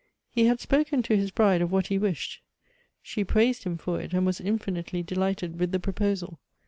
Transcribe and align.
He 0.31 0.45
had 0.47 0.59
spoken 0.59 1.03
to 1.03 1.15
his 1.15 1.29
bride 1.29 1.61
of 1.61 1.71
what 1.71 1.85
he 1.85 1.99
wished. 1.99 2.41
She 3.03 3.23
praised 3.23 3.65
him 3.65 3.77
for 3.77 4.01
it, 4.01 4.13
and 4.15 4.25
was 4.25 4.41
infinitely 4.41 5.03
delighted 5.03 5.59
with 5.59 5.71
the 5.71 5.79
proposal. 5.79 6.39